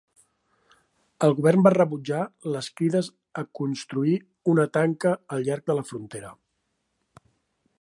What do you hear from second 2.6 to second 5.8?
crides a construir una tanca al llarg de